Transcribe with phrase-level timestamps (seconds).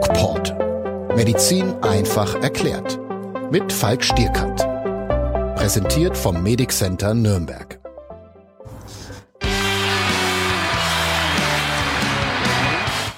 [0.00, 0.54] DocPort.
[1.14, 2.98] Medizin einfach erklärt.
[3.50, 4.60] Mit Falk Stierkant.
[5.56, 7.78] Präsentiert vom Medic Center Nürnberg.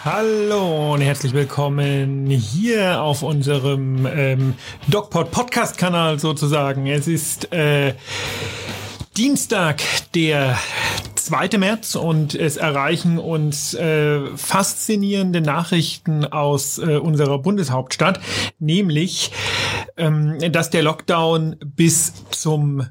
[0.04, 4.54] Hallo und herzlich willkommen hier auf unserem ähm,
[4.88, 6.88] DocPod Podcast Kanal sozusagen.
[6.88, 7.94] Es ist äh,
[9.16, 9.80] Dienstag,
[10.16, 10.58] der
[11.24, 11.58] 2.
[11.58, 18.20] März und es erreichen uns äh, faszinierende Nachrichten aus äh, unserer Bundeshauptstadt,
[18.58, 19.32] nämlich,
[19.96, 22.86] ähm, dass der Lockdown bis zum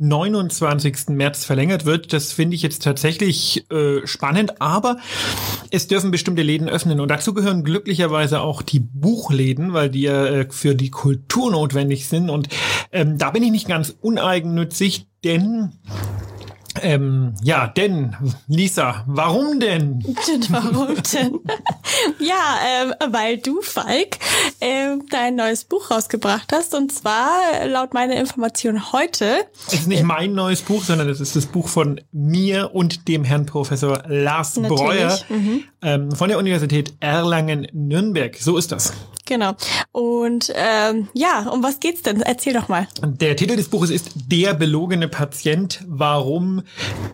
[0.00, 1.10] 29.
[1.10, 2.12] März verlängert wird.
[2.14, 4.96] Das finde ich jetzt tatsächlich äh, spannend, aber
[5.70, 10.24] es dürfen bestimmte Läden öffnen und dazu gehören glücklicherweise auch die Buchläden, weil die ja
[10.26, 12.48] äh, für die Kultur notwendig sind und
[12.92, 15.72] ähm, da bin ich nicht ganz uneigennützig, denn
[16.82, 18.16] ähm, ja, denn,
[18.46, 20.04] Lisa, warum denn?
[20.50, 21.40] warum denn?
[22.18, 24.18] ja, ähm, weil du, Falk,
[24.60, 26.74] ähm, dein neues Buch rausgebracht hast.
[26.74, 29.46] Und zwar, laut meiner Information heute.
[29.66, 33.24] Es ist nicht mein neues Buch, sondern es ist das Buch von mir und dem
[33.24, 34.78] Herrn Professor Lars Natürlich.
[34.78, 35.64] Breuer mhm.
[35.82, 38.36] ähm, von der Universität Erlangen-Nürnberg.
[38.36, 38.92] So ist das.
[39.30, 39.54] Genau.
[39.92, 42.20] Und ähm, ja, um was geht's denn?
[42.20, 42.88] Erzähl doch mal.
[43.00, 46.62] Der Titel des Buches ist Der belogene Patient, warum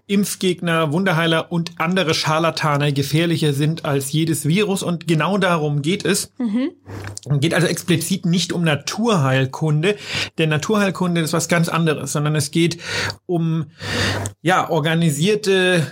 [0.07, 4.83] Impfgegner, Wunderheiler und andere Scharlatane gefährlicher sind als jedes Virus.
[4.83, 6.33] Und genau darum geht es.
[6.39, 6.71] Mhm.
[7.39, 9.97] Geht also explizit nicht um Naturheilkunde,
[10.39, 12.79] denn Naturheilkunde ist was ganz anderes, sondern es geht
[13.27, 13.67] um
[14.41, 15.87] ja organisierte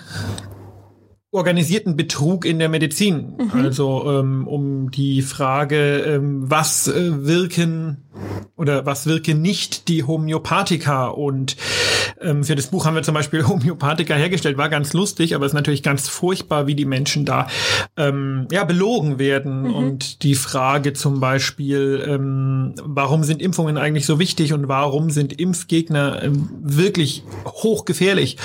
[1.35, 3.35] organisierten Betrug in der Medizin.
[3.39, 3.61] Mhm.
[3.61, 8.05] Also ähm, um die Frage, ähm, was äh, wirken
[8.57, 11.57] oder was wirken nicht die Homöopathika und
[12.21, 15.51] ähm, für das Buch haben wir zum Beispiel Homöopathika hergestellt, war ganz lustig, aber es
[15.51, 17.47] ist natürlich ganz furchtbar, wie die Menschen da
[17.97, 19.75] ähm, ja belogen werden mhm.
[19.75, 25.39] und die Frage zum Beispiel, ähm, warum sind Impfungen eigentlich so wichtig und warum sind
[25.39, 28.37] Impfgegner ähm, wirklich hochgefährlich?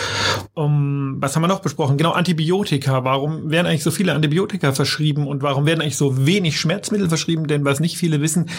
[0.54, 1.98] Um, was haben wir noch besprochen?
[1.98, 3.04] Genau Antibiotika.
[3.04, 7.48] Warum werden eigentlich so viele Antibiotika verschrieben und warum werden eigentlich so wenig Schmerzmittel verschrieben?
[7.48, 8.50] Denn was nicht viele wissen,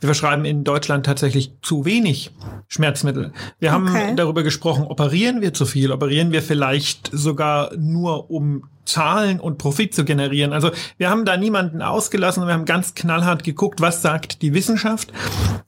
[0.00, 2.30] wir verschreiben in Deutschland tatsächlich zu wenig
[2.68, 3.32] Schmerzmittel.
[3.58, 4.14] Wir haben okay.
[4.16, 5.92] darüber gesprochen, operieren wir zu viel?
[5.92, 10.52] Operieren wir vielleicht sogar nur, um Zahlen und Profit zu generieren?
[10.52, 12.46] Also wir haben da niemanden ausgelassen.
[12.46, 15.12] Wir haben ganz knallhart geguckt, was sagt die Wissenschaft,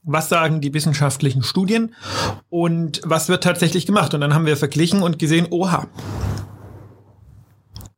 [0.02, 1.94] was sagen die wissenschaftlichen Studien
[2.48, 4.14] und was wird tatsächlich gemacht.
[4.14, 5.86] Und dann haben wir verglichen und gesehen, oha,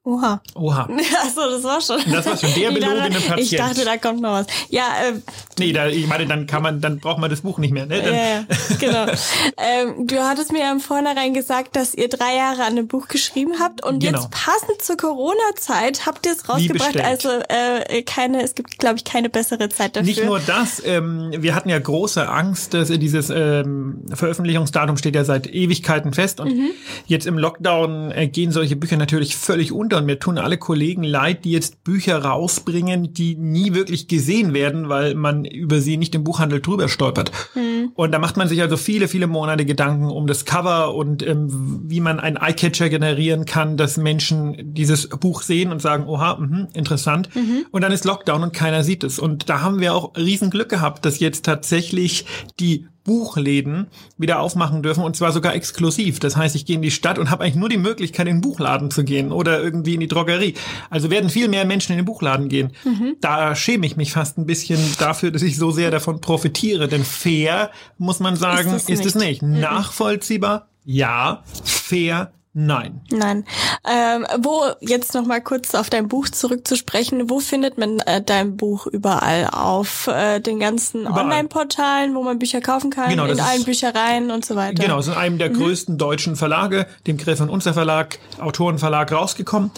[0.05, 0.41] Oha.
[0.55, 0.89] Oha.
[1.23, 1.99] Achso, das war schon.
[2.11, 3.41] Das war schon der belogene Patient.
[3.41, 4.47] Ich dachte, da kommt noch was.
[4.71, 5.23] Ja, ähm,
[5.59, 8.01] Nee, da, ich meine, dann kann man, dann braucht man das Buch nicht mehr, ne?
[8.01, 8.45] Dann, ja, ja,
[8.79, 9.07] genau.
[9.59, 13.55] ähm, du hattest mir im Vornherein gesagt, dass ihr drei Jahre an einem Buch geschrieben
[13.59, 14.21] habt und genau.
[14.21, 17.01] jetzt passend zur Corona-Zeit habt ihr es rausgebracht.
[17.01, 20.07] Also äh, keine, es gibt, glaube ich, keine bessere Zeit dafür.
[20.07, 25.25] Nicht nur das, ähm, wir hatten ja große Angst, dass dieses ähm, Veröffentlichungsdatum steht ja
[25.25, 26.71] seit Ewigkeiten fest und mhm.
[27.07, 31.03] jetzt im Lockdown äh, gehen solche Bücher natürlich völlig unter und mir tun alle Kollegen
[31.03, 36.15] leid, die jetzt Bücher rausbringen, die nie wirklich gesehen werden, weil man über sie nicht
[36.15, 37.31] im Buchhandel drüber stolpert.
[37.55, 37.93] Mhm.
[37.95, 41.83] Und da macht man sich also viele, viele Monate Gedanken um das Cover und ähm,
[41.85, 46.69] wie man einen Eyecatcher generieren kann, dass Menschen dieses Buch sehen und sagen, oha, mh,
[46.75, 47.35] interessant.
[47.35, 47.67] Mhm.
[47.71, 49.19] Und dann ist Lockdown und keiner sieht es.
[49.19, 52.25] Und da haben wir auch riesen Glück gehabt, dass jetzt tatsächlich
[52.61, 53.87] die Buchläden
[54.19, 56.21] wieder aufmachen dürfen und zwar sogar exklusiv.
[56.21, 58.41] Das heißt, ich gehe in die Stadt und habe eigentlich nur die Möglichkeit, in den
[58.43, 60.55] Buchladen zu gehen oder irgendwie in die Drogerie.
[60.91, 62.73] Also werden viel mehr Menschen in den Buchladen gehen.
[62.85, 63.17] Mhm.
[63.23, 66.87] Da schäme ich mich fast ein bisschen dafür, dass ich so sehr davon profitiere.
[66.87, 69.41] Denn fair, muss man sagen, ist, ist es nicht.
[69.41, 69.61] Mhm.
[69.61, 71.43] Nachvollziehbar, ja.
[71.65, 73.03] Fair, Nein.
[73.13, 73.45] Nein.
[73.89, 77.31] Ähm, wo jetzt noch mal kurz auf dein Buch zurückzusprechen.
[77.31, 79.49] Wo findet man äh, dein Buch überall?
[79.53, 84.45] Auf äh, den ganzen Online-Portalen, wo man Bücher kaufen kann, genau, in allen Büchereien und
[84.45, 84.83] so weiter.
[84.83, 85.55] Genau, es ist in einem der mhm.
[85.55, 89.71] größten deutschen Verlage, dem Griff und Unser Verlag, Autorenverlag rausgekommen.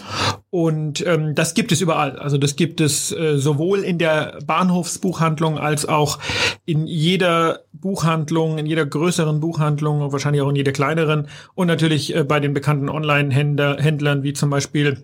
[0.49, 2.17] Und ähm, das gibt es überall.
[2.17, 6.17] Also das gibt es äh, sowohl in der Bahnhofsbuchhandlung als auch
[6.65, 12.23] in jeder Buchhandlung, in jeder größeren Buchhandlung, wahrscheinlich auch in jeder kleineren und natürlich äh,
[12.23, 15.03] bei den bekannten bekannten Online-Händlern wie zum Beispiel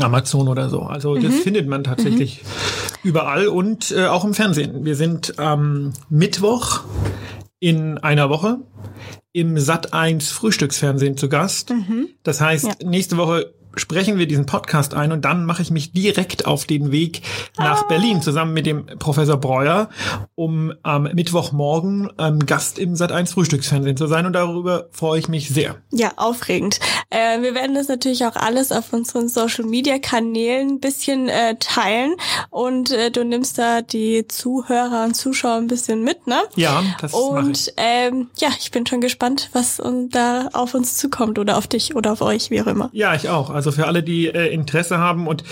[0.00, 0.82] Amazon oder so.
[0.82, 1.38] Also das mhm.
[1.38, 3.08] findet man tatsächlich mhm.
[3.08, 4.84] überall und äh, auch im Fernsehen.
[4.84, 6.84] Wir sind am Mittwoch
[7.58, 8.58] in einer Woche
[9.32, 11.70] im Sat 1 Frühstücksfernsehen zu Gast.
[11.70, 12.08] Mhm.
[12.22, 12.88] Das heißt, ja.
[12.88, 16.92] nächste Woche sprechen wir diesen Podcast ein und dann mache ich mich direkt auf den
[16.92, 17.22] Weg
[17.58, 17.86] nach ah.
[17.88, 19.88] Berlin zusammen mit dem Professor Breuer,
[20.34, 25.48] um am Mittwochmorgen ähm, Gast im Sat1 Frühstücksfernsehen zu sein und darüber freue ich mich
[25.48, 25.76] sehr.
[25.90, 26.80] Ja, aufregend.
[27.10, 31.56] Äh, wir werden das natürlich auch alles auf unseren Social Media Kanälen ein bisschen äh,
[31.58, 32.14] teilen
[32.50, 36.42] und äh, du nimmst da die Zuhörer und Zuschauer ein bisschen mit, ne?
[36.56, 39.80] Ja, das Und ähm, ja, ich bin schon gespannt, was
[40.10, 42.90] da auf uns zukommt oder auf dich oder auf euch, wie auch immer.
[42.92, 43.50] Ja, ich auch.
[43.50, 45.44] Also für alle, die äh, Interesse haben und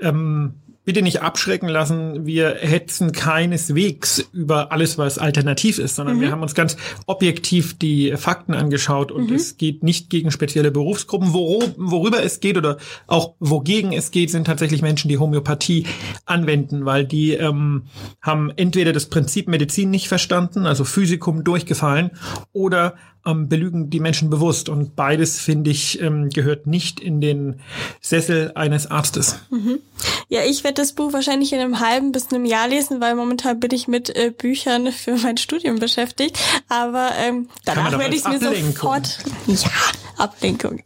[0.00, 0.54] ähm,
[0.86, 2.26] bitte nicht abschrecken lassen.
[2.26, 6.20] Wir hetzen keineswegs über alles, was alternativ ist, sondern mhm.
[6.20, 6.76] wir haben uns ganz
[7.06, 9.36] objektiv die Fakten angeschaut und mhm.
[9.36, 11.32] es geht nicht gegen spezielle Berufsgruppen.
[11.34, 15.86] worüber es geht oder auch wogegen es geht, sind tatsächlich Menschen, die Homöopathie
[16.24, 17.86] anwenden, weil die ähm,
[18.22, 22.12] haben entweder das Prinzip Medizin nicht verstanden, also Physikum durchgefallen,
[22.52, 22.94] oder
[23.26, 24.68] ähm, belügen die Menschen bewusst.
[24.68, 27.60] Und beides, finde ich, ähm, gehört nicht in den
[28.00, 29.40] Sessel eines Arztes.
[29.50, 29.80] Mhm.
[30.28, 33.60] Ja, ich werde das Buch wahrscheinlich in einem halben bis einem Jahr lesen, weil momentan
[33.60, 36.38] bin ich mit äh, Büchern für mein Studium beschäftigt.
[36.68, 39.18] Aber ähm, danach werde ich es mir sofort.
[39.46, 39.70] Ja,
[40.16, 40.80] Ablenkung.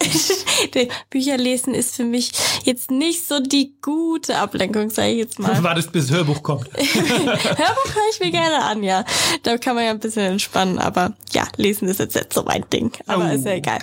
[1.10, 2.32] Bücher lesen ist für mich
[2.64, 5.62] jetzt nicht so die gute Ablenkung, sage ich jetzt mal.
[5.62, 6.68] Wartest bis Hörbuch kommt.
[6.72, 9.04] Hörbuch höre ich mir gerne an, ja.
[9.42, 12.64] Da kann man ja ein bisschen entspannen, aber ja, lesen ist jetzt nicht so mein
[12.72, 12.92] Ding.
[13.06, 13.34] Aber oh.
[13.34, 13.78] ist ja egal.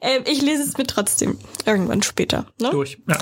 [0.00, 2.46] Ähm, ich lese es mir trotzdem irgendwann später.
[2.60, 2.70] Ne?
[2.70, 2.98] Durch.
[3.08, 3.18] Ja.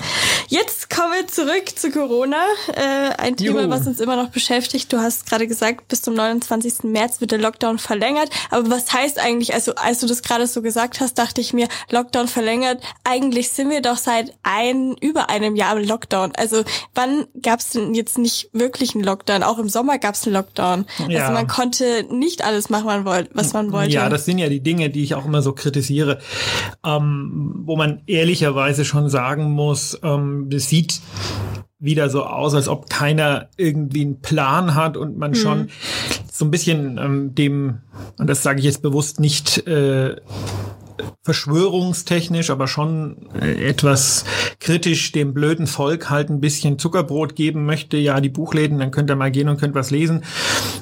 [0.47, 2.43] Jetzt kommen wir zurück zu Corona.
[2.73, 3.69] Äh, ein Thema, Juhu.
[3.69, 4.91] was uns immer noch beschäftigt.
[4.93, 6.83] Du hast gerade gesagt, bis zum 29.
[6.83, 8.29] März wird der Lockdown verlängert.
[8.49, 11.67] Aber was heißt eigentlich, also als du das gerade so gesagt hast, dachte ich mir,
[11.89, 12.81] Lockdown verlängert.
[13.03, 16.33] Eigentlich sind wir doch seit ein, über einem Jahr im Lockdown.
[16.37, 16.63] Also
[16.93, 19.43] wann gab es denn jetzt nicht wirklich einen Lockdown?
[19.43, 20.85] Auch im Sommer gab es einen Lockdown.
[20.99, 21.21] Also ja.
[21.21, 23.91] Also man konnte nicht alles machen, was man wollte.
[23.91, 26.19] Ja, das sind ja die Dinge, die ich auch immer so kritisiere,
[26.85, 30.99] ähm, wo man ehrlicherweise schon sagen muss, ähm, das sieht
[31.79, 35.35] wieder so aus, als ob keiner irgendwie einen Plan hat und man mhm.
[35.35, 35.69] schon
[36.31, 37.79] so ein bisschen ähm, dem,
[38.17, 40.17] und das sage ich jetzt bewusst nicht äh,
[41.23, 44.25] verschwörungstechnisch, aber schon äh, etwas
[44.59, 47.97] kritisch dem blöden Volk halt ein bisschen Zuckerbrot geben möchte.
[47.97, 50.23] Ja, die Buchläden, dann könnt ihr mal gehen und könnt was lesen.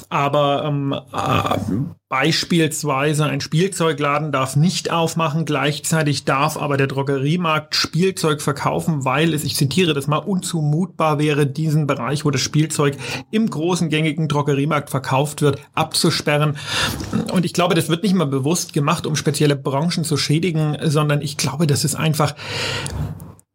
[0.09, 1.57] Aber ähm, äh,
[2.07, 9.43] beispielsweise ein Spielzeugladen darf nicht aufmachen, gleichzeitig darf aber der Drogeriemarkt Spielzeug verkaufen, weil es,
[9.43, 12.95] ich zitiere das mal, unzumutbar wäre, diesen Bereich, wo das Spielzeug
[13.31, 16.57] im großen gängigen Drogeriemarkt verkauft wird, abzusperren.
[17.31, 21.21] Und ich glaube, das wird nicht mal bewusst gemacht, um spezielle Branchen zu schädigen, sondern
[21.21, 22.35] ich glaube, das ist einfach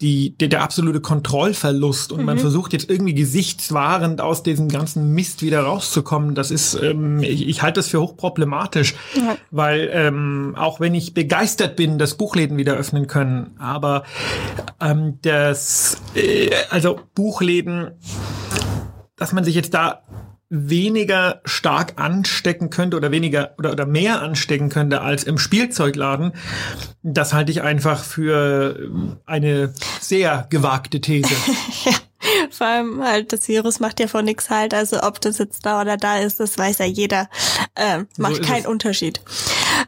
[0.00, 2.26] die, der, der absolute Kontrollverlust und mhm.
[2.26, 6.34] man versucht jetzt irgendwie gesichtswahrend aus diesem ganzen Mist wieder rauszukommen.
[6.34, 9.36] Das ist, ähm, ich, ich halte das für hochproblematisch, ja.
[9.50, 14.04] weil ähm, auch wenn ich begeistert bin, dass Buchläden wieder öffnen können, aber
[14.80, 17.92] ähm, das, äh, also Buchläden,
[19.16, 20.02] dass man sich jetzt da
[20.50, 26.32] weniger stark anstecken könnte oder weniger oder, oder mehr anstecken könnte als im Spielzeugladen,
[27.02, 28.90] das halte ich einfach für
[29.26, 31.30] eine sehr gewagte These.
[31.84, 31.92] ja.
[32.50, 34.74] Vor allem halt, das Virus macht ja vor nichts halt.
[34.74, 37.30] Also ob das jetzt da oder da ist, das weiß ja jeder.
[37.76, 38.66] Ähm, macht so keinen es.
[38.66, 39.20] Unterschied.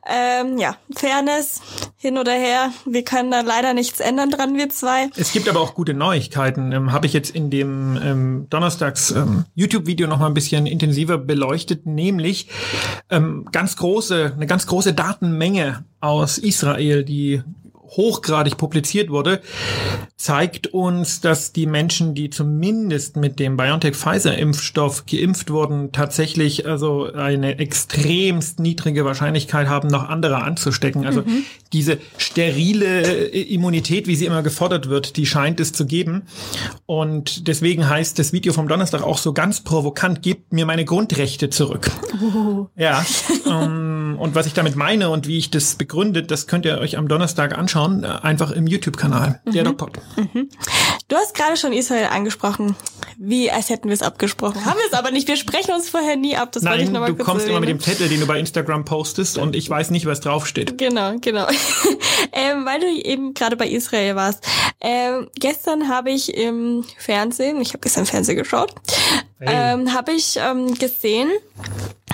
[0.06, 1.60] Ähm, ja, Fairness,
[1.96, 2.72] hin oder her.
[2.84, 5.10] Wir können da leider nichts ändern dran, wir zwei.
[5.16, 6.72] Es gibt aber auch gute Neuigkeiten.
[6.72, 11.86] Ähm, Habe ich jetzt in dem ähm, Donnerstags ähm, noch mal ein bisschen intensiver beleuchtet,
[11.86, 12.48] nämlich
[13.10, 17.42] ähm, ganz große, eine ganz große Datenmenge aus Israel, die
[17.96, 19.40] hochgradig publiziert wurde,
[20.16, 27.58] zeigt uns, dass die Menschen, die zumindest mit dem BioNTech-Pfizer-Impfstoff geimpft wurden, tatsächlich also eine
[27.58, 31.06] extremst niedrige Wahrscheinlichkeit haben, noch andere anzustecken.
[31.06, 31.44] Also mhm.
[31.72, 36.22] diese sterile Immunität, wie sie immer gefordert wird, die scheint es zu geben.
[36.86, 41.50] Und deswegen heißt das Video vom Donnerstag auch so ganz provokant, gebt mir meine Grundrechte
[41.50, 41.90] zurück.
[42.22, 42.68] Oh.
[42.76, 43.04] Ja.
[43.44, 46.96] Um, und was ich damit meine und wie ich das begründet, das könnt ihr euch
[46.96, 49.52] am Donnerstag anschauen anschauen, äh, einfach im YouTube-Kanal, mhm.
[49.52, 49.98] der DocPod.
[50.16, 50.48] Mhm.
[51.08, 52.76] Du hast gerade schon Israel angesprochen,
[53.18, 54.64] wie als hätten wir es abgesprochen.
[54.64, 55.28] Haben wir es aber nicht.
[55.28, 56.52] Wir sprechen uns vorher nie ab.
[56.52, 57.58] Das Nein, ich noch mal du kurz kommst erwähnen.
[57.58, 60.78] immer mit dem Zettel, den du bei Instagram postest und ich weiß nicht, was draufsteht.
[60.78, 61.46] Genau, genau.
[62.32, 64.46] ähm, weil du eben gerade bei Israel warst.
[64.80, 68.74] Ähm, gestern habe ich im Fernsehen, ich habe gestern Fernsehen geschaut,
[69.38, 69.74] hey.
[69.74, 71.30] ähm, habe ich ähm, gesehen,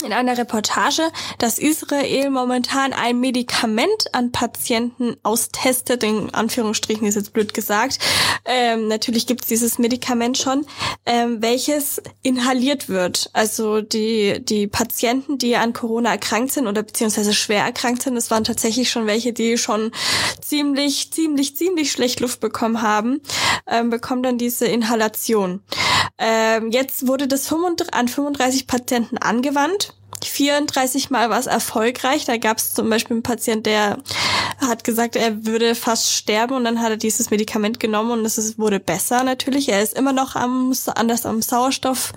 [0.04, 1.02] in einer Reportage,
[1.38, 7.98] dass Israel momentan ein Medikament an Patienten austestet, in Anführungsstrichen ist jetzt blöd gesagt.
[8.44, 10.66] Ähm, natürlich gibt es dieses Medikament schon,
[11.06, 13.30] ähm, welches inhaliert wird.
[13.32, 18.30] Also die, die Patienten, die an Corona erkrankt sind oder beziehungsweise schwer erkrankt sind, das
[18.30, 19.92] waren tatsächlich schon welche, die schon
[20.40, 23.20] ziemlich, ziemlich, ziemlich schlecht Luft bekommen haben,
[23.66, 25.62] ähm, bekommen dann diese Inhalation.
[26.18, 27.50] Ähm, jetzt wurde das
[27.92, 29.94] an 35 Patienten angewandt.
[30.24, 32.24] 34 Mal war es erfolgreich.
[32.24, 33.98] Da gab es zum Beispiel einen Patient, der
[34.60, 38.38] hat gesagt, er würde fast sterben und dann hat er dieses Medikament genommen und es
[38.38, 39.68] ist, wurde besser natürlich.
[39.68, 42.12] Er ist immer noch am anders am Sauerstoff,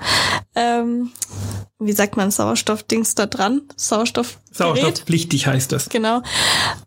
[0.55, 1.11] ähm,
[1.81, 3.61] wie sagt man, Sauerstoffdings da dran?
[3.75, 4.37] Sauerstoff.
[4.51, 5.89] Sauerstoffpflichtig heißt das.
[5.89, 6.21] Genau.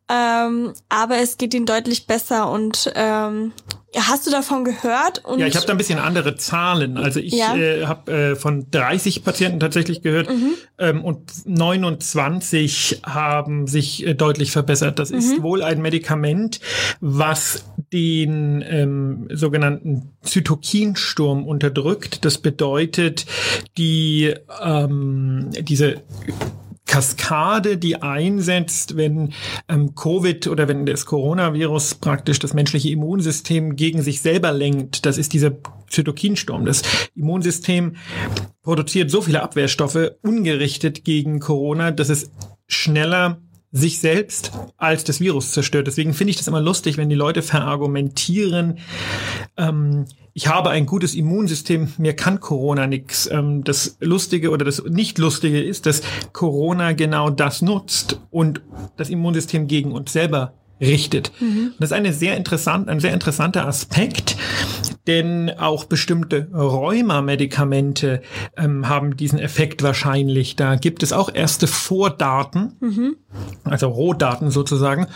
[0.09, 3.53] Ähm, aber es geht ihm deutlich besser und ähm,
[3.97, 5.25] Hast du davon gehört?
[5.25, 6.97] Und ja, ich habe da ein bisschen andere Zahlen.
[6.97, 7.55] Also ich ja.
[7.55, 10.55] äh, habe äh, von 30 Patienten tatsächlich gehört mhm.
[10.79, 14.99] ähm, und 29 haben sich äh, deutlich verbessert.
[14.99, 15.19] Das mhm.
[15.19, 16.61] ist wohl ein Medikament,
[17.01, 22.25] was den ähm, sogenannten Zytokinsturm unterdrückt.
[22.25, 23.25] Das bedeutet,
[23.79, 26.03] die ähm, diese
[26.87, 29.33] Kaskade, die einsetzt, wenn
[29.69, 35.07] ähm, Covid oder wenn das Coronavirus praktisch das menschliche Immunsystem gegen sich selber lenkt.
[35.07, 35.53] Das ist dieser
[35.89, 36.65] Zytokinsturm.
[36.65, 36.83] Das
[37.15, 37.95] Immunsystem
[38.65, 42.33] produziert so viele Abwehrstoffe ungerichtet gegen Corona, dass es
[42.67, 43.41] schneller
[43.77, 45.89] sich selbst als das Virus zerstört.
[45.89, 48.79] Deswegen finde ich das immer lustig, wenn die Leute verargumentieren,
[49.57, 53.29] ähm, ich habe ein gutes Immunsystem, mir kann Corona nichts.
[53.31, 56.03] Ähm, das Lustige oder das Nicht-Lustige ist, dass
[56.33, 58.61] Corona genau das nutzt und
[58.97, 61.31] das Immunsystem gegen uns selber richtet.
[61.41, 61.73] Mhm.
[61.79, 64.37] Das ist eine sehr interessant, ein sehr interessanter Aspekt,
[65.07, 68.23] denn auch bestimmte Rheuma-Medikamente
[68.57, 70.57] ähm, haben diesen Effekt wahrscheinlich.
[70.57, 73.17] Da gibt es auch erste Vordaten, mhm.
[73.65, 75.07] also Rohdaten sozusagen.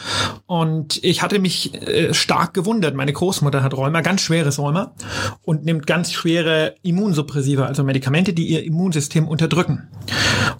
[0.46, 2.94] Und ich hatte mich äh, stark gewundert.
[2.94, 4.94] Meine Großmutter hat Rheuma, ganz schweres Rheuma
[5.42, 9.88] und nimmt ganz schwere Immunsuppressiva, also Medikamente, die ihr Immunsystem unterdrücken.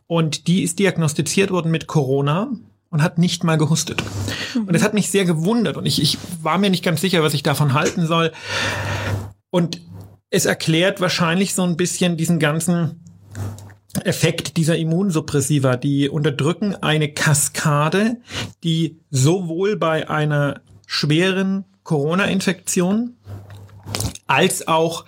[0.07, 2.51] Und die ist diagnostiziert worden mit Corona
[2.91, 4.03] und hat nicht mal gehustet.
[4.55, 7.35] Und das hat mich sehr gewundert und ich, ich war mir nicht ganz sicher, was
[7.35, 8.33] ich davon halten soll.
[9.51, 9.81] Und
[10.31, 13.05] es erklärt wahrscheinlich so ein bisschen diesen ganzen
[14.05, 15.77] Effekt dieser Immunsuppressiva.
[15.77, 18.19] Die unterdrücken eine Kaskade,
[18.63, 23.17] die sowohl bei einer schweren Corona-Infektion
[24.29, 25.05] als auch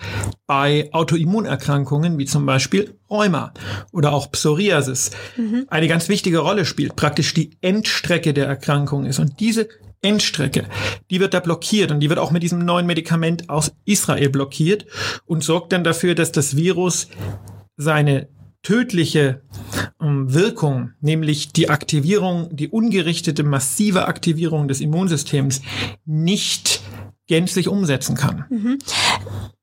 [0.47, 3.53] bei Autoimmunerkrankungen wie zum Beispiel Rheuma
[3.93, 5.67] oder auch Psoriasis mhm.
[5.69, 9.21] eine ganz wichtige Rolle spielt, praktisch die Endstrecke der Erkrankung ist.
[9.21, 9.69] Und diese
[10.03, 10.65] Endstrecke,
[11.11, 14.87] die wird da blockiert und die wird auch mit diesem neuen Medikament aus Israel blockiert
[15.27, 17.09] und sorgt dann dafür, dass das Virus
[17.77, 18.29] seine
[18.62, 19.43] tödliche
[20.00, 25.62] ähm, Wirkung, nämlich die Aktivierung, die ungerichtete, massive Aktivierung des Immunsystems
[26.05, 26.83] nicht
[27.31, 28.45] gänzlich umsetzen kann.
[28.51, 28.79] Mhm.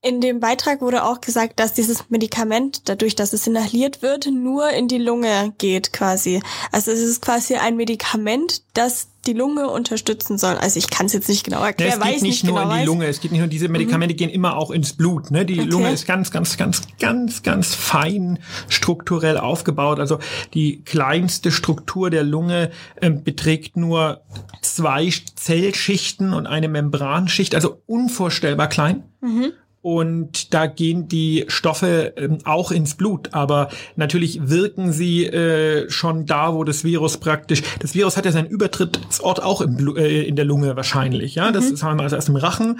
[0.01, 4.69] In dem Beitrag wurde auch gesagt, dass dieses Medikament, dadurch, dass es inhaliert wird, nur
[4.69, 6.41] in die Lunge geht quasi.
[6.71, 10.55] Also es ist quasi ein Medikament, das die Lunge unterstützen soll.
[10.55, 12.01] Also ich kann es jetzt nicht genau erklären.
[12.01, 14.17] Es geht nicht, nur genau in die Lunge, es geht nicht nur, diese Medikamente mhm.
[14.17, 15.31] gehen immer auch ins Blut.
[15.31, 15.45] Ne?
[15.45, 15.69] Die okay.
[15.69, 19.99] Lunge ist ganz, ganz, ganz, ganz, ganz fein strukturell aufgebaut.
[19.99, 20.19] Also
[20.53, 24.21] die kleinste Struktur der Lunge äh, beträgt nur
[24.61, 29.03] zwei Zellschichten und eine Membranschicht, also unvorstellbar klein.
[29.21, 35.89] Mhm und da gehen die Stoffe ähm, auch ins Blut, aber natürlich wirken sie äh,
[35.89, 39.95] schon da, wo das Virus praktisch, das Virus hat ja seinen Übertrittsort auch im Blu
[39.95, 41.73] äh, in der Lunge wahrscheinlich, ja, das mhm.
[41.73, 42.79] ist haben wir also erst im Rachen,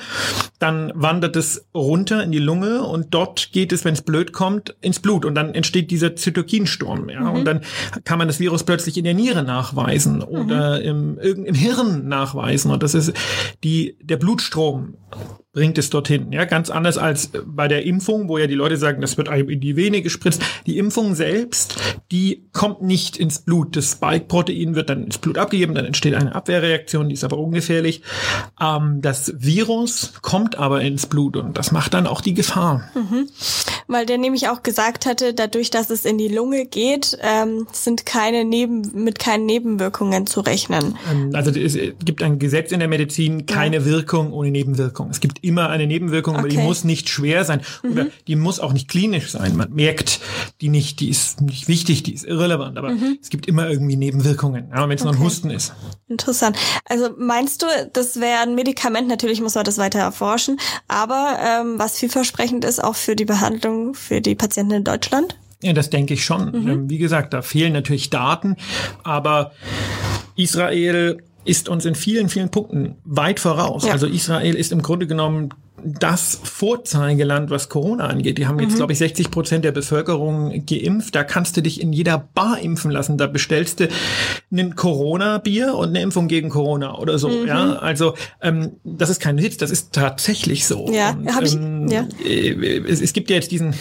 [0.59, 4.75] dann wandert es runter in die Lunge und dort geht es, wenn es blöd kommt,
[4.81, 5.25] ins Blut.
[5.25, 7.31] Und dann entsteht dieser Zytokinsturm, ja, mhm.
[7.31, 7.61] und dann
[8.03, 11.17] kann man das Virus plötzlich in der Niere nachweisen oder mhm.
[11.19, 12.71] im, im Hirn nachweisen.
[12.71, 13.13] Und das ist
[13.63, 14.95] die der Blutstrom
[15.57, 16.31] bringt es dorthin.
[16.31, 19.59] Ja, ganz anders als bei der Impfung, wo ja die Leute sagen, das wird in
[19.59, 20.39] die Vene gespritzt.
[20.67, 21.77] Die Impfung selbst,
[22.11, 23.75] die kommt nicht ins Blut.
[23.75, 28.03] Das Spike-Protein wird dann ins Blut abgegeben, dann entsteht eine Abwehrreaktion, die ist aber ungefährlich.
[28.61, 32.91] Ähm, das Virus kommt aber ins Blut und das macht dann auch die Gefahr.
[32.93, 33.27] Mhm.
[33.87, 38.05] Weil der nämlich auch gesagt hatte, dadurch, dass es in die Lunge geht, ähm, sind
[38.05, 40.99] keine Neben mit keinen Nebenwirkungen zu rechnen.
[41.11, 43.85] Ähm, also es gibt ein Gesetz in der Medizin, keine ja.
[43.85, 45.09] Wirkung ohne Nebenwirkung.
[45.09, 46.39] Es gibt immer eine Nebenwirkung, okay.
[46.41, 47.91] aber die muss nicht schwer sein mhm.
[47.91, 49.55] oder die muss auch nicht klinisch sein.
[49.55, 50.19] Man merkt
[50.61, 53.17] die nicht, die ist nicht wichtig, die ist irrelevant, aber mhm.
[53.21, 55.11] es gibt immer irgendwie Nebenwirkungen, ja, wenn es okay.
[55.11, 55.73] nur ein Husten ist.
[56.07, 56.57] Interessant.
[56.85, 61.79] Also meinst du, das wäre ein Medikament, natürlich muss man das weiter erforschen, aber ähm,
[61.79, 65.37] was vielversprechend ist auch für die Behandlung für die Patienten in Deutschland?
[65.61, 66.51] Ja, das denke ich schon.
[66.51, 66.67] Mhm.
[66.67, 68.57] Ähm, wie gesagt, da fehlen natürlich Daten,
[69.03, 69.51] aber
[70.35, 73.85] Israel ist uns in vielen, vielen Punkten weit voraus.
[73.85, 73.93] Ja.
[73.93, 78.37] Also Israel ist im Grunde genommen das Vorzeigeland, was Corona angeht.
[78.39, 78.77] Die haben jetzt, mhm.
[78.77, 81.13] glaube ich, 60 Prozent der Bevölkerung geimpft.
[81.13, 83.17] Da kannst du dich in jeder Bar impfen lassen.
[83.17, 83.87] Da bestellst du
[84.51, 87.29] ein Corona-Bier und eine Impfung gegen Corona oder so.
[87.29, 87.47] Mhm.
[87.47, 90.91] Ja, also ähm, das ist kein Witz, das ist tatsächlich so.
[90.91, 91.55] Ja, habe ich.
[91.55, 92.07] Ähm, ja.
[92.25, 93.75] Äh, es, es gibt ja jetzt diesen,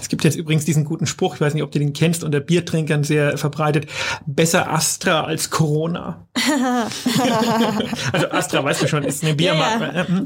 [0.00, 1.36] es gibt jetzt übrigens diesen guten Spruch.
[1.36, 3.86] Ich weiß nicht, ob du den kennst unter Biertrinkern sehr verbreitet.
[4.26, 6.26] Besser Astra als Corona.
[8.12, 9.84] also Astra, weißt du schon, ist eine Biermarke.
[9.84, 10.04] Ja, ja.
[10.06, 10.24] Mhm.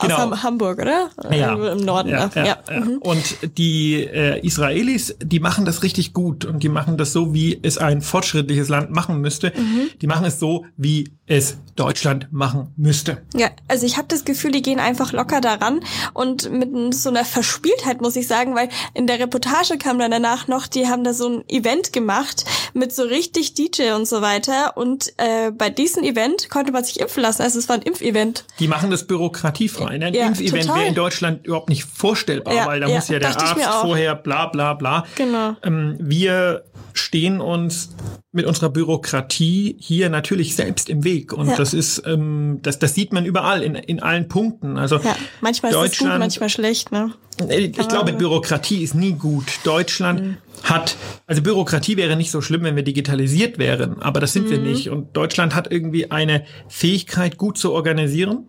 [0.00, 0.18] Genau.
[0.18, 1.10] Ham Hamburg, oder?
[1.32, 1.72] Ja.
[1.72, 2.10] Im Norden.
[2.10, 2.80] Ja, ja, ja.
[2.80, 2.98] Mhm.
[2.98, 7.58] Und die äh, Israelis, die machen das richtig gut und die machen das so, wie
[7.60, 9.52] es ein fortschrittliches Land machen müsste.
[9.56, 9.90] Mhm.
[10.00, 13.22] Die machen es so, wie es Deutschland machen müsste.
[13.34, 15.80] Ja, also ich habe das Gefühl, die gehen einfach locker daran
[16.12, 20.48] und mit so einer Verspieltheit muss ich sagen, weil in der Reportage kam dann danach
[20.48, 24.76] noch, die haben da so ein Event gemacht mit so richtig DJ und so weiter
[24.76, 28.44] und äh, bei diesem Event konnte man sich impfen lassen, also es war ein Impfevent.
[28.58, 29.98] Die machen das bürokratiefrei.
[29.98, 30.06] Ne?
[30.06, 33.18] Ein ja, Impfevent wäre in Deutschland überhaupt nicht vorstellbar, ja, weil da ja, muss ja
[33.18, 35.04] der Arzt vorher bla bla bla.
[35.16, 35.56] Genau.
[35.62, 36.64] Ähm, wir
[36.94, 37.90] stehen uns
[38.32, 41.32] mit unserer Bürokratie hier natürlich selbst im Weg.
[41.32, 41.56] Und ja.
[41.56, 44.78] das ist, ähm, das, das sieht man überall in, in allen Punkten.
[44.78, 47.12] Also ja, manchmal ist es gut, manchmal schlecht, ne?
[47.48, 49.44] Ich glaube, Bürokratie ist nie gut.
[49.64, 50.36] Deutschland mhm.
[50.62, 50.96] Hat,
[51.26, 54.50] also Bürokratie wäre nicht so schlimm, wenn wir digitalisiert wären, aber das sind mhm.
[54.50, 54.90] wir nicht.
[54.90, 58.46] Und Deutschland hat irgendwie eine Fähigkeit, gut zu organisieren.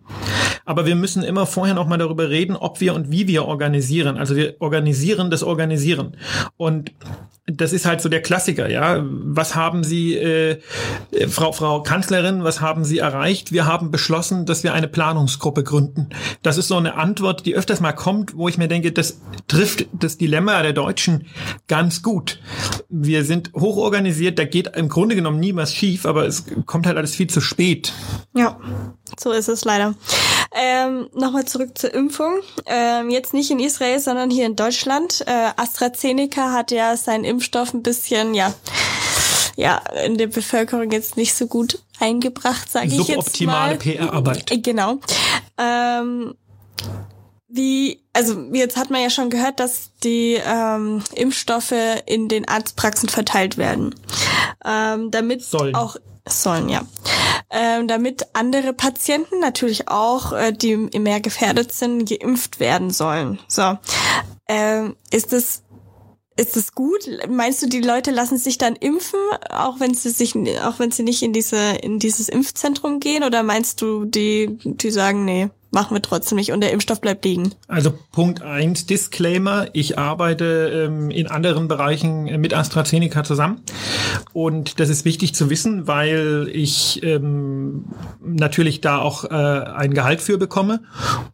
[0.64, 4.16] Aber wir müssen immer vorher noch mal darüber reden, ob wir und wie wir organisieren.
[4.16, 6.16] Also wir organisieren das Organisieren.
[6.56, 6.92] Und
[7.46, 9.04] das ist halt so der Klassiker, ja.
[9.06, 10.58] Was haben Sie, äh,
[11.28, 13.52] Frau, Frau Kanzlerin, was haben Sie erreicht?
[13.52, 16.08] Wir haben beschlossen, dass wir eine Planungsgruppe gründen.
[16.42, 19.86] Das ist so eine Antwort, die öfters mal kommt, wo ich mir denke, das trifft
[19.92, 21.26] das Dilemma der Deutschen
[21.68, 22.40] ganz gut.
[22.88, 26.96] Wir sind hochorganisiert, da geht im Grunde genommen nie was schief, aber es kommt halt
[26.96, 27.92] alles viel zu spät.
[28.34, 28.58] Ja,
[29.18, 29.94] so ist es leider.
[30.54, 32.40] Ähm, Nochmal zurück zur Impfung.
[32.66, 35.22] Ähm, jetzt nicht in Israel, sondern hier in Deutschland.
[35.26, 38.54] Äh, AstraZeneca hat ja seinen Impfstoff ein bisschen, ja,
[39.56, 43.14] ja, in der Bevölkerung jetzt nicht so gut eingebracht, sage ich jetzt mal.
[43.14, 44.62] Suboptimale PR-Arbeit.
[44.62, 44.98] Genau.
[45.58, 46.34] Ähm,
[47.48, 51.74] wie, also jetzt hat man ja schon gehört, dass die ähm, Impfstoffe
[52.06, 53.94] in den Arztpraxen verteilt werden.
[54.64, 55.74] Ähm, damit sollen.
[55.74, 55.96] auch
[56.28, 56.82] sollen, ja.
[57.50, 63.38] Ähm, damit andere Patienten natürlich auch, äh, die mehr gefährdet sind, geimpft werden sollen.
[63.46, 63.78] So.
[64.48, 65.62] Ähm, ist es
[66.38, 67.08] ist es gut?
[67.28, 71.02] Meinst du, die Leute lassen sich dann impfen, auch wenn sie sich, auch wenn sie
[71.02, 73.24] nicht in diese, in dieses Impfzentrum gehen?
[73.24, 77.26] Oder meinst du, die, die sagen, nee, machen wir trotzdem nicht und der Impfstoff bleibt
[77.26, 77.52] liegen.
[77.68, 83.60] Also Punkt eins Disclaimer, ich arbeite ähm, in anderen Bereichen mit AstraZeneca zusammen
[84.32, 87.84] und das ist wichtig zu wissen, weil ich ähm,
[88.24, 90.80] natürlich da auch äh, ein Gehalt für bekomme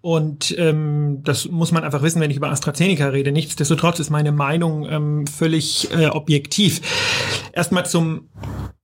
[0.00, 3.30] und ähm, das muss man einfach wissen, wenn ich über AstraZeneca rede.
[3.30, 6.80] Nichtsdestotrotz ist meine Meinung ähm, völlig äh, objektiv.
[7.52, 8.28] Erstmal zum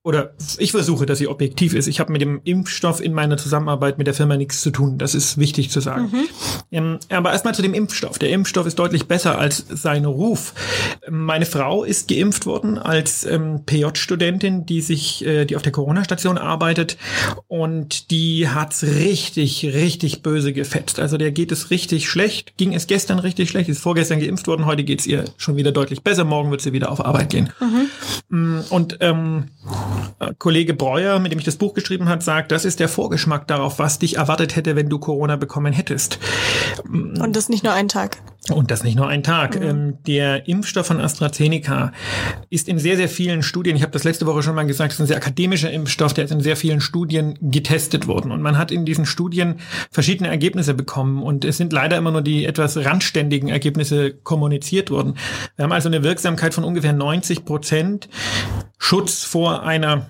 [0.09, 1.87] oder ich versuche, dass sie objektiv ist.
[1.87, 4.97] Ich habe mit dem Impfstoff in meiner Zusammenarbeit mit der Firma nichts zu tun.
[4.97, 6.05] Das ist wichtig zu sagen.
[6.11, 6.29] Mhm.
[6.73, 8.19] Ähm, aber erstmal zu dem Impfstoff.
[8.19, 10.55] Der Impfstoff ist deutlich besser als sein Ruf.
[11.11, 16.39] Meine Frau ist geimpft worden als ähm, PJ-Studentin, die sich, äh, die auf der Corona-Station
[16.39, 16.97] arbeitet
[17.47, 21.01] und die hat's richtig, richtig böse gefetzt.
[21.01, 22.57] Also der geht es richtig schlecht.
[22.57, 24.65] Ging es gestern richtig schlecht, ist vorgestern geimpft worden.
[24.65, 26.25] Heute geht's ihr schon wieder deutlich besser.
[26.25, 27.51] Morgen wird sie wieder auf Arbeit gehen.
[28.31, 28.65] Mhm.
[28.71, 29.49] Und ähm,
[30.39, 33.79] Kollege Breuer, mit dem ich das Buch geschrieben hat, sagt, das ist der Vorgeschmack darauf,
[33.79, 36.19] was dich erwartet hätte, wenn du Corona bekommen hättest.
[36.89, 38.19] Und das nicht nur einen Tag.
[38.51, 39.61] Und das nicht nur ein Tag.
[39.61, 39.99] Mhm.
[40.07, 41.93] der Impfstoff von AstraZeneca
[42.51, 44.99] ist in sehr, sehr vielen Studien, ich habe das letzte Woche schon mal gesagt, es
[44.99, 48.33] ist ein sehr akademischer Impfstoff, der ist in sehr vielen Studien getestet worden.
[48.33, 49.57] Und man hat in diesen Studien
[49.91, 51.23] verschiedene Ergebnisse bekommen.
[51.23, 55.15] Und es sind leider immer nur die etwas randständigen Ergebnisse kommuniziert worden.
[55.57, 58.09] Wir haben also eine Wirksamkeit von ungefähr 90 Prozent
[58.79, 60.07] Schutz vor einer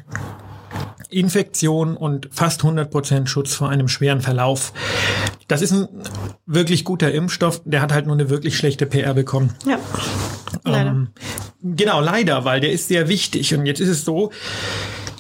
[1.10, 4.72] Infektion und fast 100 Prozent Schutz vor einem schweren Verlauf.
[5.48, 5.88] Das ist ein
[6.44, 9.54] wirklich guter Impfstoff, der hat halt nur eine wirklich schlechte PR bekommen.
[9.66, 9.78] Ja.
[10.64, 10.90] Leider.
[10.90, 11.08] Ähm,
[11.62, 13.54] genau, leider, weil der ist sehr wichtig.
[13.54, 14.30] Und jetzt ist es so,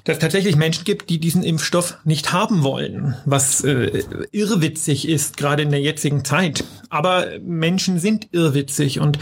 [0.08, 5.36] dass es tatsächlich Menschen gibt, die diesen Impfstoff nicht haben wollen, was äh, irrwitzig ist,
[5.36, 6.64] gerade in der jetzigen Zeit.
[6.88, 9.18] Aber Menschen sind irrwitzig und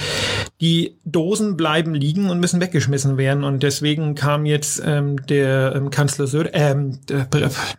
[0.60, 3.42] die Dosen bleiben liegen und müssen weggeschmissen werden.
[3.42, 7.26] Und deswegen kam jetzt ähm, der ähm, Kanzler Söder, ähm, der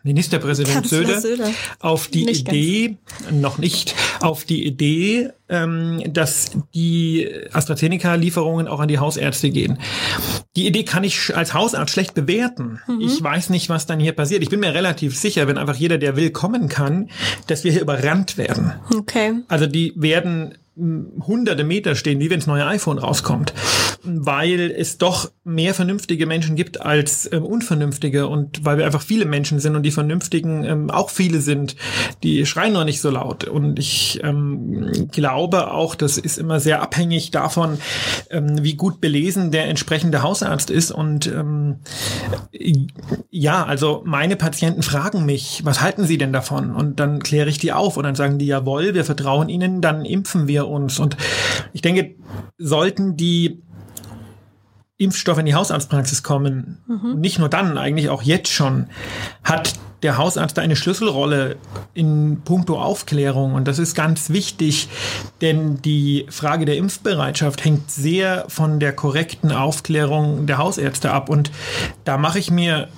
[0.03, 3.41] Ministerpräsident Söder, Söder, auf die nicht Idee, ganz.
[3.41, 9.79] noch nicht, auf die Idee, ähm, dass die AstraZeneca-Lieferungen auch an die Hausärzte gehen.
[10.55, 12.81] Die Idee kann ich als Hausarzt schlecht bewerten.
[12.97, 13.05] Mhm.
[13.05, 14.43] Ich weiß nicht, was dann hier passiert.
[14.43, 17.09] Ich bin mir relativ sicher, wenn einfach jeder, der will, kommen kann,
[17.47, 18.73] dass wir hier überrannt werden.
[18.95, 19.33] Okay.
[19.47, 23.53] Also die werden hunderte Meter stehen, wie wenn das neue iPhone rauskommt,
[24.03, 29.25] weil es doch mehr vernünftige Menschen gibt als ähm, unvernünftige und weil wir einfach viele
[29.25, 31.75] Menschen sind und die Vernünftigen ähm, auch viele sind,
[32.21, 33.45] die schreien noch nicht so laut.
[33.45, 37.79] Und ich ähm, glaube auch, das ist immer sehr abhängig davon,
[38.29, 40.91] ähm, wie gut belesen der entsprechende Hausarzt ist.
[40.91, 41.77] Und ähm,
[43.31, 46.75] ja, also meine Patienten fragen mich, was halten Sie denn davon?
[46.75, 50.05] Und dann kläre ich die auf und dann sagen die, jawohl, wir vertrauen Ihnen, dann
[50.05, 50.99] impfen wir uns.
[50.99, 51.17] Und
[51.73, 52.15] ich denke,
[52.57, 53.61] sollten die
[54.97, 57.19] Impfstoffe in die Hausarztpraxis kommen, mhm.
[57.19, 58.87] nicht nur dann, eigentlich auch jetzt schon,
[59.43, 61.57] hat der Hausarzt eine Schlüsselrolle
[61.93, 63.53] in puncto Aufklärung.
[63.53, 64.89] Und das ist ganz wichtig,
[65.41, 71.29] denn die Frage der Impfbereitschaft hängt sehr von der korrekten Aufklärung der Hausärzte ab.
[71.29, 71.51] Und
[72.03, 72.89] da mache ich mir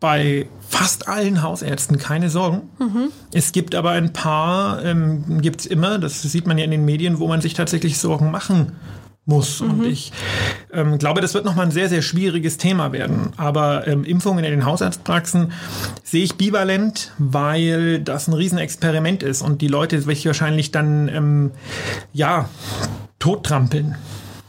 [0.00, 2.70] bei fast allen Hausärzten keine Sorgen.
[2.78, 3.10] Mhm.
[3.32, 6.84] Es gibt aber ein paar, ähm, gibt es immer, das sieht man ja in den
[6.84, 8.72] Medien, wo man sich tatsächlich Sorgen machen
[9.28, 9.60] muss.
[9.60, 9.70] Mhm.
[9.70, 10.12] Und ich
[10.72, 13.32] ähm, glaube, das wird nochmal ein sehr, sehr schwieriges Thema werden.
[13.36, 15.52] Aber ähm, Impfungen in den Hausarztpraxen
[16.02, 21.50] sehe ich bivalent, weil das ein Riesenexperiment ist und die Leute sich wahrscheinlich dann, ähm,
[22.12, 22.48] ja,
[23.18, 23.96] tottrampeln.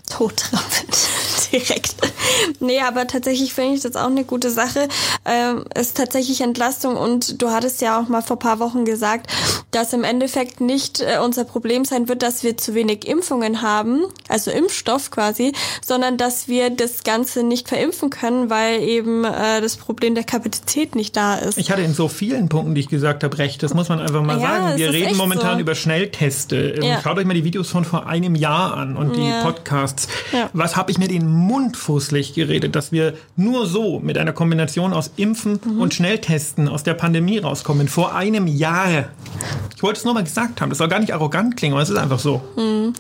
[0.10, 0.88] Tottrampeln
[1.52, 1.96] direkt.
[2.60, 4.88] nee, aber tatsächlich finde ich das auch eine gute Sache.
[5.26, 9.32] Ähm, ist tatsächlich Entlastung und du hattest ja auch mal vor paar Wochen gesagt,
[9.72, 14.02] dass im Endeffekt nicht äh, unser Problem sein wird, dass wir zu wenig Impfungen haben,
[14.28, 15.54] also Impfstoff quasi,
[15.86, 20.96] sondern dass wir das Ganze nicht verimpfen können, weil eben äh, das Problem der Kapazität
[20.96, 21.58] nicht da ist.
[21.58, 23.62] Ich hatte in so vielen Punkten, die ich gesagt habe, recht.
[23.64, 24.78] Das muss man einfach mal ja, sagen.
[24.78, 25.62] Wir reden momentan so.
[25.62, 26.72] über Schnellteste.
[26.72, 27.02] Ähm, ja.
[27.02, 29.44] Schaut euch mal die Videos von vor einem Jahr an und die ja.
[29.44, 30.08] Podcasts.
[30.54, 31.78] Was habe ich mir den Mund
[32.20, 35.82] fußlich geredet, dass wir nur so mit einer Kombination aus Impfen mhm.
[35.82, 37.88] und Schnelltesten aus der Pandemie rauskommen.
[37.88, 39.10] Vor einem Jahr.
[39.76, 40.70] Ich wollte es nur mal gesagt haben.
[40.70, 42.42] Das soll gar nicht arrogant klingen, aber es ist einfach so.
[42.56, 42.94] Mhm.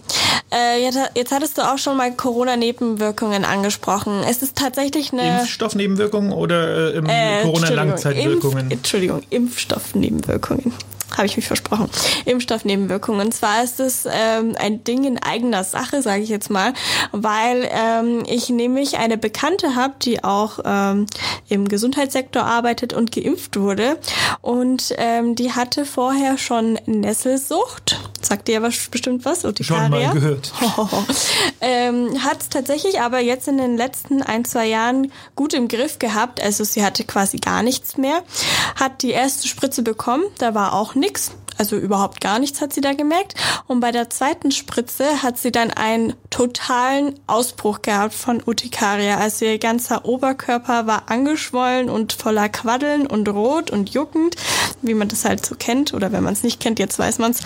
[0.52, 4.24] Äh, jetzt, jetzt, hattest du auch schon mal Corona-Nebenwirkungen angesprochen.
[4.28, 5.42] Es ist tatsächlich eine...
[5.42, 8.64] Impfstoffnebenwirkungen oder äh, äh, Corona-Langzeitwirkungen?
[8.64, 10.74] Impf, Entschuldigung, Impfstoffnebenwirkungen
[11.16, 11.90] habe ich mich versprochen.
[12.26, 13.28] Impfstoffnebenwirkungen.
[13.28, 16.74] Und zwar ist es ähm, ein Ding in eigener Sache, sage ich jetzt mal,
[17.12, 21.06] weil ähm, ich nämlich eine Bekannte habe, die auch ähm,
[21.48, 23.98] im Gesundheitssektor arbeitet und geimpft wurde.
[24.42, 28.09] Und ähm, die hatte vorher schon Nesselsucht.
[28.26, 29.46] Sagt ihr aber bestimmt was?
[29.46, 29.84] Urtikaria.
[29.84, 30.54] Schon mal gehört.
[31.62, 36.00] ähm, hat es tatsächlich aber jetzt in den letzten ein, zwei Jahren gut im Griff
[36.00, 36.42] gehabt.
[36.42, 38.24] Also sie hatte quasi gar nichts mehr.
[38.76, 40.24] Hat die erste Spritze bekommen.
[40.38, 41.32] Da war auch nix.
[41.60, 43.36] Also überhaupt gar nichts hat sie da gemerkt.
[43.68, 49.18] Und bei der zweiten Spritze hat sie dann einen totalen Ausbruch gehabt von Urtikaria.
[49.18, 54.38] Also ihr ganzer Oberkörper war angeschwollen und voller Quaddeln und rot und juckend,
[54.82, 55.94] wie man das halt so kennt.
[55.94, 57.42] Oder wenn man es nicht kennt, jetzt weiß man es.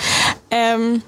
[0.51, 1.01] Ähm,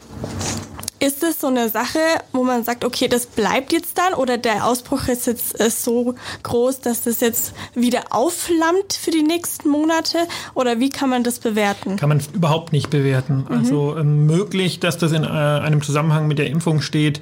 [1.06, 2.00] ist es so eine Sache,
[2.32, 6.16] wo man sagt, okay, das bleibt jetzt dann oder der Ausbruch ist jetzt ist so
[6.44, 10.18] groß, dass das jetzt wieder aufflammt für die nächsten Monate
[10.56, 11.98] oder wie kann man das bewerten?
[11.98, 13.46] Kann man überhaupt nicht bewerten.
[13.48, 13.58] Mhm.
[13.58, 17.22] Also ähm, möglich, dass das in äh, einem Zusammenhang mit der Impfung steht.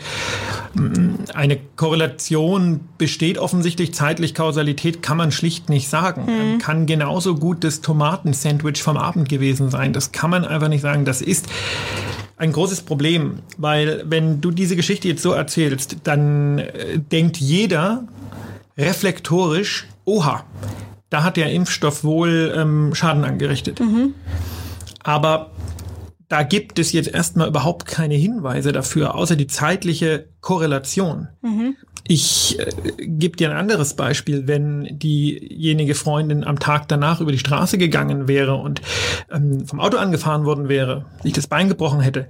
[0.74, 6.26] Mm, eine Korrelation besteht offensichtlich, zeitlich Kausalität kann man schlicht nicht sagen.
[6.26, 6.60] Mhm.
[6.60, 9.92] Kann genauso gut das Tomatensandwich vom Abend gewesen sein.
[9.92, 11.04] Das kann man einfach nicht sagen.
[11.04, 11.48] Das ist
[12.44, 18.04] ein großes Problem, weil wenn du diese Geschichte jetzt so erzählst, dann äh, denkt jeder
[18.78, 20.44] reflektorisch, oha,
[21.10, 23.80] da hat der Impfstoff wohl ähm, Schaden angerichtet.
[23.80, 24.14] Mhm.
[25.04, 25.52] Aber
[26.28, 31.30] da gibt es jetzt erstmal überhaupt keine Hinweise dafür, außer die zeitliche Korrelation.
[31.42, 31.76] Mhm.
[32.06, 37.40] Ich äh, gebe dir ein anderes Beispiel, wenn diejenige Freundin am Tag danach über die
[37.40, 38.82] Straße gegangen wäre und
[39.32, 42.28] ähm, vom Auto angefahren worden wäre, sich das Bein gebrochen hätte,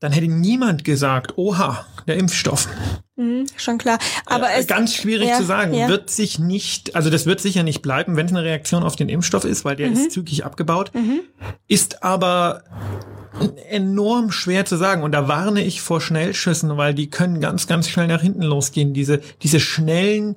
[0.00, 2.68] dann hätte niemand gesagt, oha, der Impfstoff.
[3.16, 3.98] Mhm, schon klar.
[4.26, 5.72] Aber äh, ganz schwierig ja, zu sagen.
[5.72, 5.88] Ja.
[5.88, 9.08] Wird sich nicht, also das wird sicher nicht bleiben, wenn es eine Reaktion auf den
[9.08, 9.94] Impfstoff ist, weil der mhm.
[9.94, 10.90] ist zügig abgebaut.
[10.94, 11.20] Mhm.
[11.66, 12.62] Ist aber
[13.68, 15.02] enorm schwer zu sagen.
[15.02, 18.94] Und da warne ich vor Schnellschüssen, weil die können ganz, ganz schnell nach hinten losgehen.
[18.94, 20.36] Diese, diese schnellen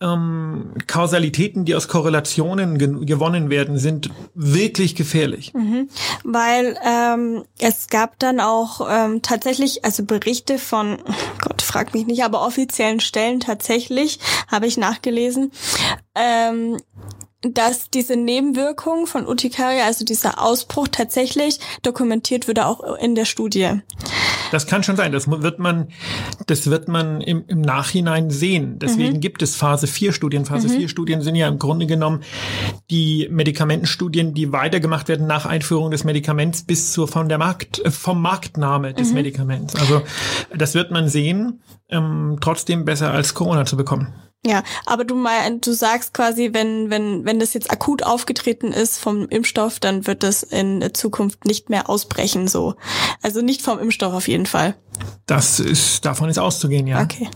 [0.00, 5.52] ähm, Kausalitäten, die aus Korrelationen ge gewonnen werden, sind wirklich gefährlich.
[5.54, 5.88] Mhm.
[6.24, 10.98] Weil ähm, es gab dann auch ähm, tatsächlich, also Berichte von,
[11.40, 15.52] Gott, frag mich nicht, aber offiziellen Stellen tatsächlich, habe ich nachgelesen,
[16.16, 16.76] ähm,
[17.42, 23.80] dass diese Nebenwirkung von Urtikaria, also dieser Ausbruch tatsächlich dokumentiert würde auch in der Studie.
[24.50, 25.12] Das kann schon sein.
[25.12, 25.88] Das wird man,
[26.46, 28.78] das wird man im, im Nachhinein sehen.
[28.78, 29.20] Deswegen mhm.
[29.20, 30.44] gibt es Phase 4 Studien.
[30.44, 30.72] Phase mhm.
[30.72, 32.22] 4 Studien sind ja im Grunde genommen
[32.90, 37.90] die Medikamentenstudien, die weitergemacht werden nach Einführung des Medikaments bis zur von der Markt, äh,
[37.90, 39.14] vom Marktnahme des mhm.
[39.14, 39.76] Medikaments.
[39.76, 40.02] Also
[40.54, 41.60] das wird man sehen.
[41.88, 44.12] Ähm, trotzdem besser als Corona zu bekommen.
[44.44, 48.98] Ja, aber du mal, du sagst quasi, wenn, wenn, wenn das jetzt akut aufgetreten ist
[48.98, 52.74] vom Impfstoff, dann wird das in Zukunft nicht mehr ausbrechen, so.
[53.20, 54.76] Also nicht vom Impfstoff auf jeden Fall.
[55.26, 57.02] Das ist, davon ist auszugehen, ja.
[57.02, 57.28] Okay.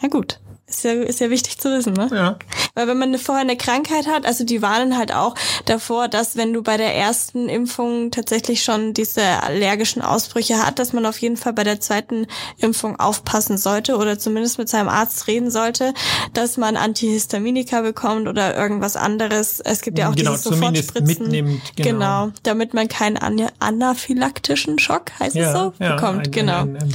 [0.00, 0.40] Ja, gut.
[0.68, 2.10] Ist ja, ist ja wichtig zu wissen, ne?
[2.12, 2.36] Ja.
[2.74, 6.52] Weil wenn man vorher eine Krankheit hat, also die warnen halt auch davor, dass wenn
[6.52, 11.38] du bei der ersten Impfung tatsächlich schon diese allergischen Ausbrüche hat, dass man auf jeden
[11.38, 12.26] Fall bei der zweiten
[12.58, 15.94] Impfung aufpassen sollte oder zumindest mit seinem Arzt reden sollte,
[16.34, 19.60] dass man Antihistaminika bekommt oder irgendwas anderes.
[19.60, 21.06] Es gibt ja auch genau, diese Sofortspritzen.
[21.06, 22.26] Mitnimmt, genau.
[22.26, 22.32] genau.
[22.42, 23.16] damit man keinen
[23.58, 26.26] anaphylaktischen Schock, heißt ja, es so, ja, bekommt.
[26.26, 26.60] Ein, genau.
[26.60, 26.94] Ein, ein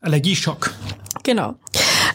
[0.00, 0.72] Allergieschock.
[1.22, 1.54] Genau.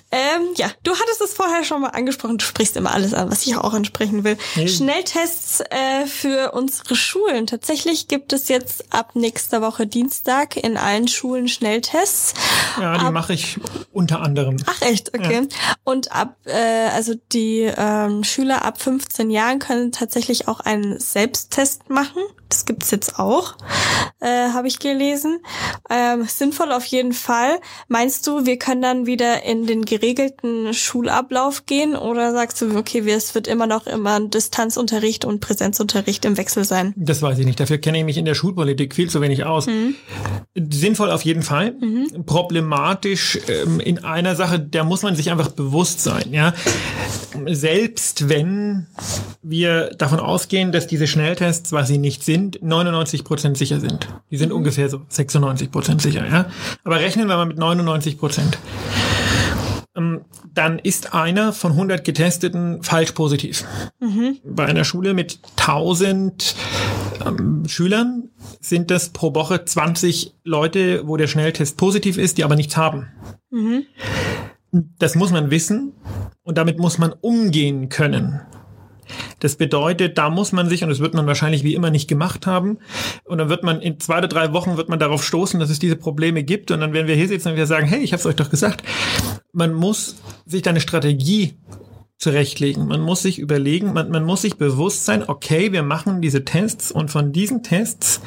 [0.10, 2.38] Ähm, ja, du hattest es vorher schon mal angesprochen.
[2.38, 4.38] Du sprichst immer alles an, was ich auch ansprechen will.
[4.54, 4.67] Hey.
[4.67, 7.46] Schnelltests äh, für unsere Schulen.
[7.46, 12.34] Tatsächlich gibt es jetzt ab nächster Woche Dienstag in allen Schulen Schnelltests.
[12.80, 13.58] Ja, die mache ich
[13.91, 14.58] unter anderem.
[14.65, 15.41] Ach echt, okay.
[15.41, 15.58] Ja.
[15.84, 21.89] Und ab, äh, also die ähm, Schüler ab 15 Jahren können tatsächlich auch einen Selbsttest
[21.89, 22.22] machen.
[22.49, 23.55] Das gibt's jetzt auch,
[24.19, 25.39] äh, habe ich gelesen.
[25.89, 27.60] Ähm, sinnvoll auf jeden Fall.
[27.88, 32.99] Meinst du, wir können dann wieder in den geregelten Schulablauf gehen oder sagst du, okay,
[33.10, 36.93] es wird immer noch immer Distanzunterricht und Präsenzunterricht im Wechsel sein?
[36.95, 37.60] Das weiß ich nicht.
[37.60, 39.67] Dafür kenne ich mich in der Schulpolitik viel zu wenig aus.
[39.67, 39.95] Mhm.
[40.55, 41.73] Sinnvoll auf jeden Fall.
[41.73, 42.25] Mhm.
[42.25, 46.31] Problematisch ähm, in einer Sache, da muss man sich einfach bewusst sein.
[46.31, 46.53] Ja,
[47.45, 48.88] selbst wenn
[49.41, 54.08] wir davon ausgehen, dass diese Schnelltests, was sie nicht sind, 99 Prozent sicher sind.
[54.32, 54.58] Die sind mhm.
[54.58, 56.26] ungefähr so 96 Prozent sicher.
[56.28, 56.45] Ja,
[56.84, 58.58] aber rechnen wir mal mit 99 Prozent.
[59.95, 60.21] Ähm,
[60.54, 63.65] dann ist einer von 100 Getesteten falsch positiv.
[64.00, 64.38] Mhm.
[64.43, 66.56] Bei einer Schule mit 1000
[67.26, 72.56] ähm, Schülern sind das pro Woche 20 Leute, wo der Schnelltest positiv ist, die aber
[72.56, 73.08] nichts haben.
[73.50, 73.86] Mhm.
[75.00, 75.93] Das muss man wissen
[76.43, 78.41] und damit muss man umgehen können.
[79.39, 82.48] Das bedeutet, da muss man sich, und das wird man wahrscheinlich wie immer nicht gemacht
[82.48, 82.80] haben,
[83.26, 85.80] und dann wird man in zwei oder drei Wochen wird man darauf stoßen, dass es
[85.80, 88.20] diese Probleme gibt, und dann werden wir hier sitzen und wir sagen, hey, ich habe
[88.20, 88.84] es euch doch gesagt.
[89.54, 91.58] Man muss sich da eine Strategie
[92.17, 92.88] zurechtlegen.
[92.88, 96.91] Man muss sich überlegen, man, man muss sich bewusst sein, okay, wir machen diese Tests
[96.91, 98.22] und von diesen Tests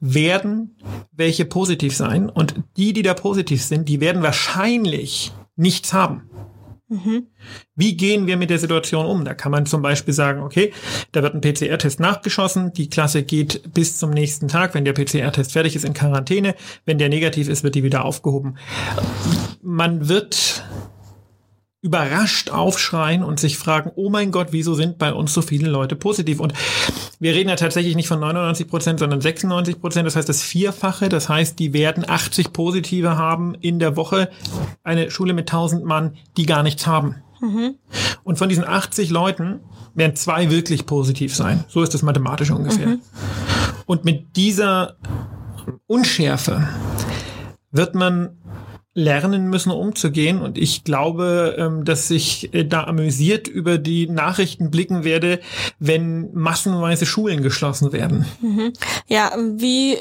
[0.00, 0.76] werden
[1.12, 6.28] welche positiv sein und die, die da positiv sind, die werden wahrscheinlich nichts haben.
[6.88, 7.26] Mhm.
[7.74, 9.24] Wie gehen wir mit der Situation um?
[9.24, 10.72] Da kann man zum Beispiel sagen, okay,
[11.10, 15.52] da wird ein PCR-Test nachgeschossen, die Klasse geht bis zum nächsten Tag, wenn der PCR-Test
[15.52, 16.54] fertig ist, in Quarantäne.
[16.84, 18.56] Wenn der negativ ist, wird die wieder aufgehoben.
[19.62, 20.64] Man wird
[21.86, 25.94] überrascht aufschreien und sich fragen, oh mein Gott, wieso sind bei uns so viele Leute
[25.94, 26.40] positiv?
[26.40, 26.52] Und
[27.20, 30.04] wir reden ja tatsächlich nicht von 99 Prozent, sondern 96 Prozent.
[30.04, 31.08] Das heißt, das Vierfache.
[31.08, 34.30] Das heißt, die werden 80 Positive haben in der Woche.
[34.82, 37.22] Eine Schule mit 1000 Mann, die gar nichts haben.
[37.40, 37.76] Mhm.
[38.24, 39.60] Und von diesen 80 Leuten
[39.94, 41.64] werden zwei wirklich positiv sein.
[41.68, 42.88] So ist das mathematisch ungefähr.
[42.88, 43.00] Mhm.
[43.86, 44.96] Und mit dieser
[45.86, 46.68] Unschärfe
[47.70, 48.38] wird man
[48.96, 50.40] lernen müssen, umzugehen.
[50.40, 55.38] Und ich glaube, ähm, dass ich äh, da amüsiert über die Nachrichten blicken werde,
[55.78, 58.24] wenn massenweise Schulen geschlossen werden.
[58.40, 58.72] Mhm.
[59.06, 59.94] Ja, wie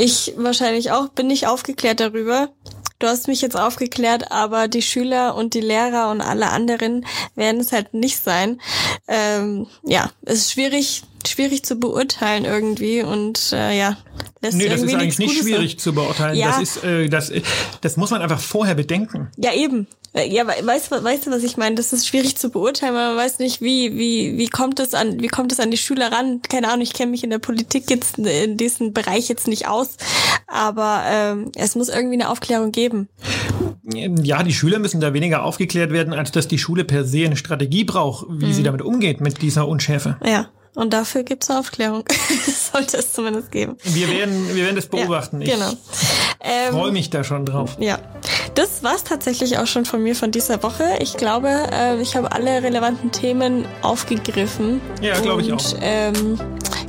[0.00, 2.50] ich wahrscheinlich auch, bin ich aufgeklärt darüber.
[2.98, 7.60] Du hast mich jetzt aufgeklärt, aber die Schüler und die Lehrer und alle anderen werden
[7.60, 8.60] es halt nicht sein.
[9.06, 13.96] Ähm, ja, es ist schwierig, schwierig zu beurteilen irgendwie und äh, ja,
[14.40, 16.36] lässt nee, das ist eigentlich nicht schwierig zu beurteilen.
[16.36, 16.48] Ja.
[16.48, 17.32] Das ist, äh, das,
[17.80, 19.30] das muss man einfach vorher bedenken.
[19.36, 19.86] Ja, eben.
[20.14, 21.74] Ja, weißt, weißt du, was ich meine?
[21.74, 25.22] Das ist schwierig zu beurteilen, weil man weiß nicht, wie, wie, wie kommt es an,
[25.22, 26.42] wie kommt es an die Schüler ran?
[26.42, 29.96] Keine Ahnung, ich kenne mich in der Politik jetzt in diesem Bereich jetzt nicht aus,
[30.46, 33.08] aber ähm, es muss irgendwie eine Aufklärung geben.
[33.90, 37.36] Ja, die Schüler müssen da weniger aufgeklärt werden, als dass die Schule per se eine
[37.36, 38.52] Strategie braucht, wie mhm.
[38.52, 40.18] sie damit umgeht mit dieser Unschärfe.
[40.24, 40.50] Ja.
[40.74, 42.04] Und dafür gibt es eine Aufklärung.
[42.72, 43.76] Sollte es zumindest geben.
[43.82, 45.42] Wir werden, wir werden das beobachten.
[45.42, 45.70] Ja, genau.
[45.70, 45.78] Ich
[46.40, 47.76] ähm, freue mich da schon drauf.
[47.78, 47.98] Ja.
[48.54, 50.84] Das war's tatsächlich auch schon von mir von dieser Woche.
[51.00, 54.80] Ich glaube, äh, ich habe alle relevanten Themen aufgegriffen.
[55.00, 55.74] Ja, glaube ich auch.
[55.80, 56.38] Ähm,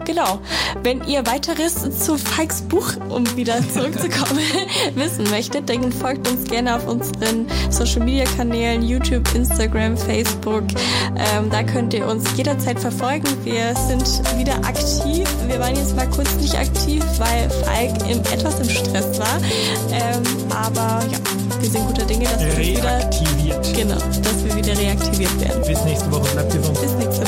[0.06, 0.40] genau.
[0.84, 4.40] Wenn ihr weiteres zu Falks Buch, um wieder zurückzukommen,
[4.96, 10.64] wissen möchtet, dann folgt uns gerne auf unseren Social Media Kanälen, YouTube, Instagram, Facebook.
[11.16, 13.28] Ähm, da könnt ihr uns jederzeit verfolgen.
[13.44, 14.06] Wir sind
[14.38, 15.28] wieder aktiv.
[15.48, 19.40] Wir waren jetzt mal kurz nicht aktiv, weil Falk im, etwas im Stress war.
[19.92, 21.18] Ähm, aber ja,
[21.60, 23.10] wir sind guter Dinge, dass wir wieder,
[23.76, 25.62] genau, dass wir wieder reaktiviert werden.
[25.66, 26.30] Bis nächste Woche.
[26.34, 26.80] Bleibt gesund.
[26.82, 27.24] Bis nächste